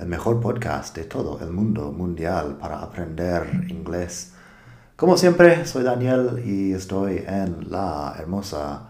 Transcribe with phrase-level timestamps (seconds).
[0.00, 4.32] el mejor podcast de todo el mundo mundial para aprender inglés.
[4.96, 8.88] Como siempre, soy Daniel y estoy en la hermosa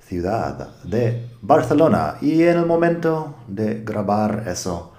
[0.00, 4.94] ciudad de Barcelona y en el momento de grabar eso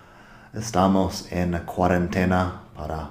[0.53, 3.09] estamos en cuarentena para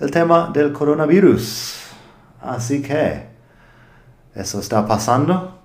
[0.00, 1.76] el tema del coronavirus.
[2.42, 3.26] Así que
[4.34, 5.60] eso está pasando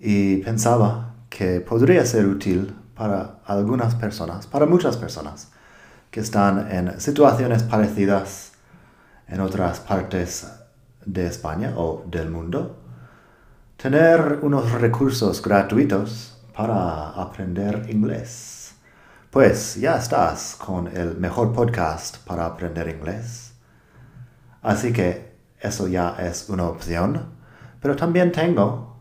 [0.00, 5.48] y pensaba que podría ser útil para algunas personas, para muchas personas
[6.10, 8.52] que están en situaciones parecidas
[9.26, 10.46] en otras partes
[11.06, 12.76] de España o del mundo,
[13.78, 18.74] tener unos recursos gratuitos para aprender inglés.
[19.30, 23.54] Pues ya estás con el mejor podcast para aprender inglés.
[24.60, 27.30] Así que eso ya es una opción.
[27.80, 29.00] Pero también tengo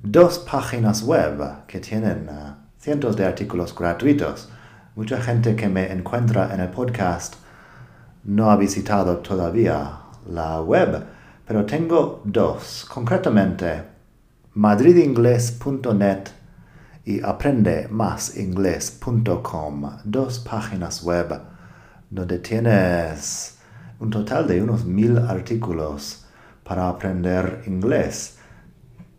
[0.00, 4.48] dos páginas web que tienen uh, cientos de artículos gratuitos.
[4.94, 7.34] Mucha gente que me encuentra en el podcast
[8.24, 9.98] no ha visitado todavía
[10.28, 11.04] la web,
[11.46, 13.84] pero tengo dos, concretamente
[14.54, 16.28] madridingles.net
[17.04, 21.40] y aprendemasingles.com, dos páginas web
[22.10, 23.58] donde tienes
[23.98, 26.26] un total de unos mil artículos
[26.64, 28.38] para aprender inglés.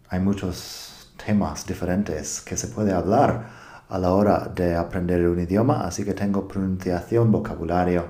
[0.10, 0.89] Hay muchos
[1.26, 3.50] temas diferentes que se puede hablar
[3.90, 8.06] a la hora de aprender un idioma, así que tengo pronunciación, vocabulario,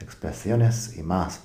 [0.00, 1.40] expresiones y más.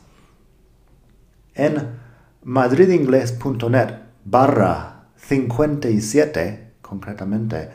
[1.56, 2.00] En
[2.44, 7.70] madridingles.net barra 57, concretamente,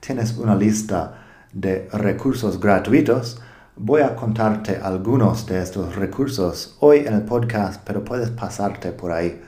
[0.00, 3.40] tienes una lista de recursos gratuitos.
[3.76, 9.12] Voy a contarte algunos de estos recursos hoy en el podcast, pero puedes pasarte por
[9.12, 9.42] ahí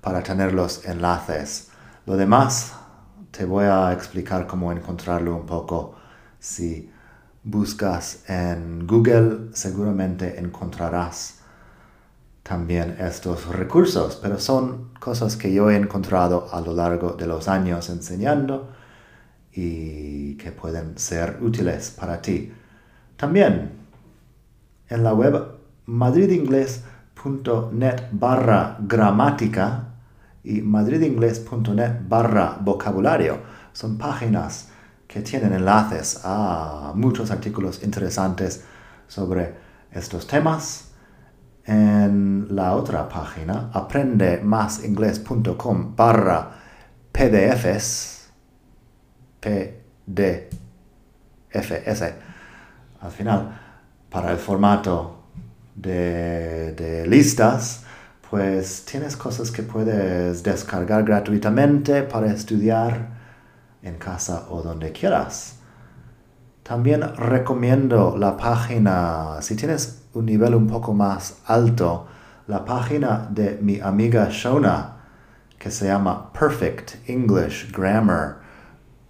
[0.00, 1.70] para tener los enlaces.
[2.06, 2.74] Lo demás
[3.30, 5.94] te voy a explicar cómo encontrarlo un poco.
[6.38, 6.90] Si
[7.42, 11.38] buscas en Google, seguramente encontrarás
[12.42, 17.48] también estos recursos, pero son cosas que yo he encontrado a lo largo de los
[17.48, 18.68] años enseñando
[19.50, 22.52] y que pueden ser útiles para ti.
[23.16, 23.72] También
[24.90, 25.42] en la web
[25.86, 29.93] madridingles.net barra gramática
[30.44, 33.40] y madridingles.net barra vocabulario.
[33.72, 34.68] Son páginas
[35.08, 38.62] que tienen enlaces a muchos artículos interesantes
[39.08, 39.54] sobre
[39.90, 40.90] estos temas.
[41.66, 46.50] En la otra página, aprendemasingles.com barra
[47.10, 48.28] pdfs,
[49.40, 50.52] pdfs,
[53.00, 53.58] al final,
[54.10, 55.22] para el formato
[55.74, 57.84] de, de listas,
[58.34, 63.10] pues tienes cosas que puedes descargar gratuitamente para estudiar
[63.80, 65.58] en casa o donde quieras.
[66.64, 72.08] También recomiendo la página, si tienes un nivel un poco más alto,
[72.48, 74.96] la página de mi amiga Shona,
[75.56, 78.38] que se llama Perfect English Grammar.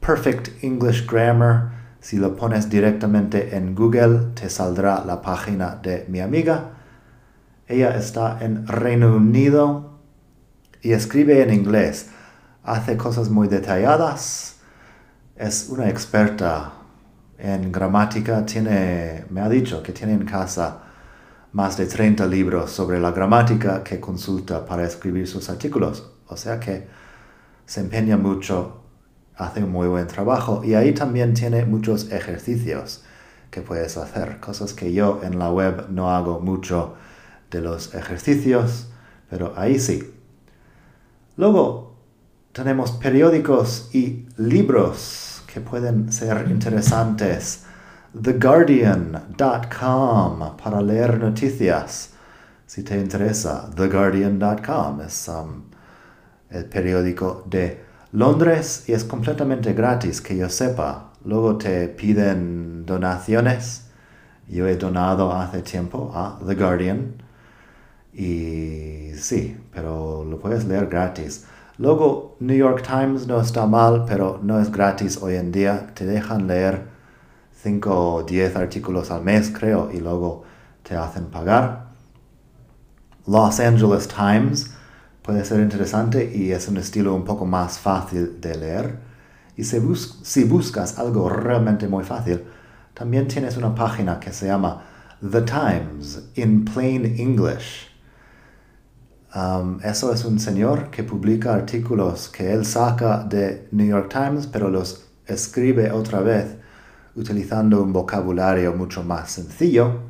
[0.00, 6.20] Perfect English Grammar, si lo pones directamente en Google, te saldrá la página de mi
[6.20, 6.73] amiga
[7.66, 9.98] ella está en Reino Unido
[10.82, 12.10] y escribe en inglés.
[12.62, 14.56] Hace cosas muy detalladas.
[15.36, 16.72] Es una experta
[17.38, 18.44] en gramática.
[18.44, 20.82] Tiene, me ha dicho que tiene en casa
[21.52, 26.10] más de 30 libros sobre la gramática que consulta para escribir sus artículos.
[26.26, 26.86] O sea que
[27.64, 28.82] se empeña mucho,
[29.36, 33.04] hace un muy buen trabajo y ahí también tiene muchos ejercicios
[33.50, 36.96] que puedes hacer, cosas que yo en la web no hago mucho
[37.54, 38.88] de los ejercicios,
[39.30, 40.12] pero ahí sí.
[41.36, 41.94] Luego
[42.52, 47.64] tenemos periódicos y libros que pueden ser interesantes.
[48.20, 52.10] TheGuardian.com para leer noticias.
[52.66, 55.62] Si te interesa, TheGuardian.com es um,
[56.50, 61.12] el periódico de Londres y es completamente gratis, que yo sepa.
[61.24, 63.86] Luego te piden donaciones.
[64.48, 67.23] Yo he donado hace tiempo a The Guardian
[68.14, 71.46] y sí, pero lo puedes leer gratis.
[71.78, 75.92] Luego, New York Times no está mal, pero no es gratis hoy en día.
[75.94, 76.86] Te dejan leer
[77.62, 80.44] 5 o 10 artículos al mes, creo, y luego
[80.84, 81.86] te hacen pagar.
[83.26, 84.70] Los Angeles Times
[85.22, 88.98] puede ser interesante y es un estilo un poco más fácil de leer.
[89.56, 89.80] Y si,
[90.22, 92.44] si buscas algo realmente muy fácil,
[92.92, 94.82] también tienes una página que se llama
[95.20, 97.93] The Times in Plain English.
[99.34, 104.46] Um, eso es un señor que publica artículos que él saca de New York Times,
[104.46, 106.54] pero los escribe otra vez
[107.16, 110.02] utilizando un vocabulario mucho más sencillo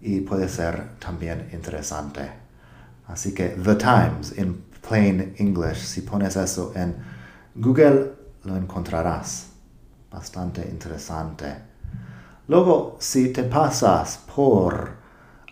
[0.00, 2.32] y puede ser también interesante.
[3.06, 6.96] Así que The Times in Plain English, si pones eso en
[7.54, 8.10] Google,
[8.42, 9.50] lo encontrarás.
[10.10, 11.46] Bastante interesante.
[12.48, 14.96] Luego, si te pasas por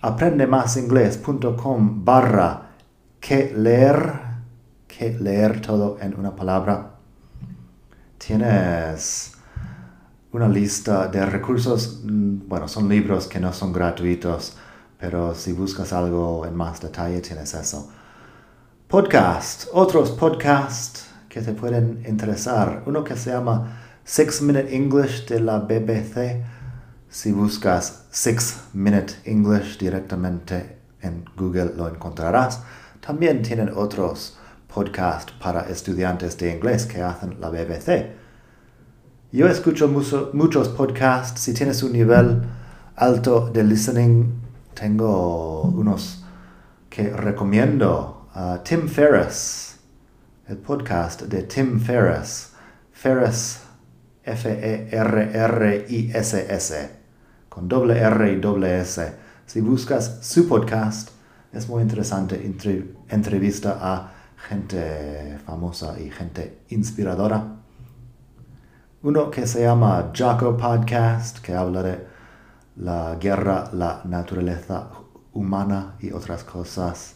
[0.02, 2.69] aprendemasingles.com barra
[3.20, 4.20] que leer,
[4.88, 6.94] que leer todo en una palabra,
[8.18, 9.32] tienes
[10.32, 14.56] una lista de recursos, mm, bueno, son libros que no son gratuitos,
[14.98, 17.90] pero si buscas algo en más detalle tienes eso.
[18.86, 22.82] Podcast, otros podcasts que te pueden interesar.
[22.86, 26.42] Uno que se llama Six Minute English de la BBC.
[27.08, 32.62] Si buscas Six Minute English directamente en Google lo encontrarás.
[33.00, 34.38] También tienen otros
[34.72, 38.12] podcasts para estudiantes de inglés que hacen la BBC.
[39.32, 41.40] Yo escucho muchos podcasts.
[41.40, 42.42] Si tienes un nivel
[42.96, 44.40] alto de listening,
[44.74, 46.24] tengo unos
[46.88, 48.28] que recomiendo.
[48.64, 49.78] Tim Ferriss,
[50.46, 52.52] el podcast de Tim Ferriss.
[52.92, 53.60] Ferriss,
[54.24, 54.90] F-E-R-R-I-S-S,
[57.48, 59.12] con doble R y doble S.
[59.46, 61.10] Si buscas su podcast,
[61.52, 62.44] es muy interesante.
[63.08, 64.12] entrevista a
[64.48, 67.60] gente famosa y gente inspiradora
[69.02, 72.06] uno que se llama Jocko Podcast, que habla de
[72.76, 74.90] la guerra, la naturaleza
[75.32, 77.14] humana y otras cosas.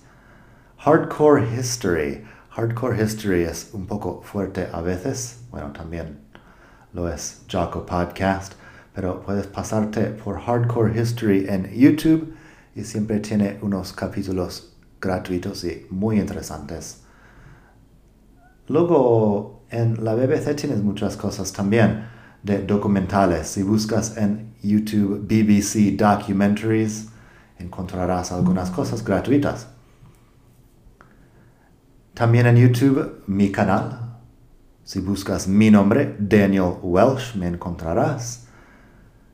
[0.78, 2.24] Hardcore History.
[2.48, 5.42] Hardcore History es un poco fuerte a veces.
[5.50, 6.20] Bueno, también
[6.94, 8.54] lo es Jocko Podcast.
[8.94, 12.34] Pero puedes pasarte por Hardcore History en YouTube
[12.74, 17.02] y siempre tiene unos capítulos gratuitos y muy interesantes.
[18.66, 22.06] Luego en la BBC tienes muchas cosas también
[22.42, 23.48] de documentales.
[23.48, 27.08] Si buscas en YouTube BBC Documentaries,
[27.58, 29.68] encontrarás algunas cosas gratuitas.
[32.14, 34.18] También en YouTube mi canal.
[34.84, 38.46] Si buscas mi nombre, Daniel Welsh, me encontrarás.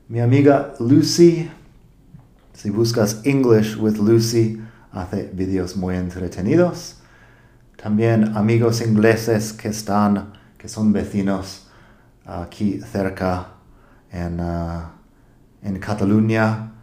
[0.07, 1.49] Mi amiga Lucy.
[2.61, 4.61] Si buscas English with Lucy,
[4.91, 6.97] hace vídeos muy entretenidos.
[7.75, 11.65] También amigos ingleses que están, que son vecinos
[12.23, 13.47] aquí cerca
[14.11, 14.83] en, uh,
[15.63, 16.73] en Cataluña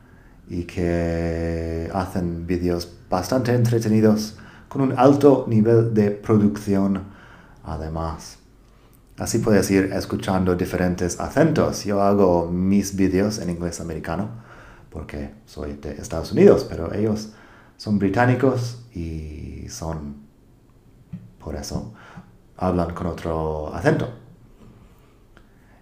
[0.49, 4.37] y que hacen vídeos bastante entretenidos
[4.69, 7.05] con un alto nivel de producción
[7.63, 8.39] además.
[9.17, 11.85] Así puedes ir escuchando diferentes acentos.
[11.85, 14.48] Yo hago mis vídeos en inglés americano
[14.91, 17.33] porque soy de Estados Unidos, pero ellos
[17.77, 20.29] son británicos y son
[21.39, 21.95] por eso
[22.57, 24.11] hablan con otro acento.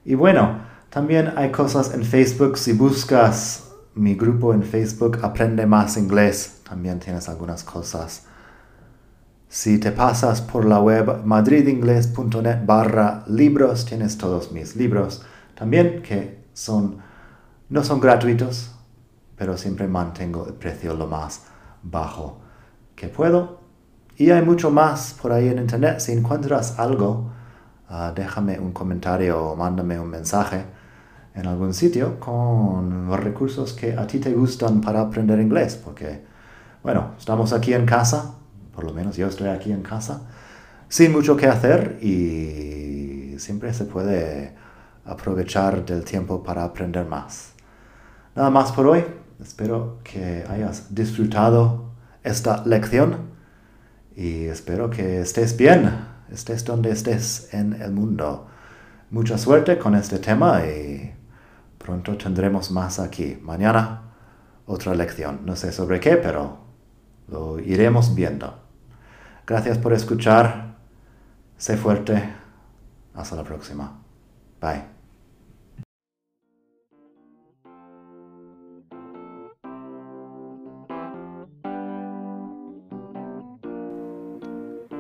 [0.05, 0.61] Y bueno,
[0.91, 2.57] también hay cosas en Facebook.
[2.59, 8.25] Si buscas mi grupo en Facebook, Aprende Más Inglés, también tienes algunas cosas.
[9.49, 15.23] Si te pasas por la web madridingles.net barra libros, tienes todos mis libros.
[15.55, 16.99] También que son,
[17.71, 18.76] no son gratuitos,
[19.37, 21.43] pero siempre mantengo el precio lo más
[21.83, 22.41] bajo
[22.95, 23.61] que puedo.
[24.17, 26.01] Y hay mucho más por ahí en internet.
[26.01, 27.31] Si encuentras algo,
[27.89, 30.65] ah, déjame un comentario o mándame un mensaje
[31.35, 35.77] en algún sitio con recursos que a ti te gustan para aprender inglés.
[35.77, 36.25] Porque,
[36.83, 38.35] bueno, estamos aquí en casa,
[38.75, 40.23] por lo menos yo estoy aquí en casa,
[40.89, 44.55] sin mucho que hacer y siempre se puede
[45.05, 47.53] aprovechar del tiempo para aprender más.
[48.35, 49.05] Nada más por hoy.
[49.41, 51.91] Espero que hayas disfrutado
[52.23, 53.31] esta lección
[54.17, 55.91] y espero que estés bien,
[56.31, 58.49] estés donde estés en el mundo.
[59.11, 61.15] Mucha suerte con este tema y
[61.79, 63.39] pronto tendremos más aquí.
[63.43, 64.03] Mañana
[64.67, 65.41] otra lección.
[65.45, 66.59] No sé sobre qué, pero
[67.29, 68.59] lo iremos viendo.
[69.47, 70.77] Gracias por escuchar.
[71.57, 72.23] Sé fuerte.
[73.15, 74.03] Hasta la próxima.
[74.61, 74.96] Bye.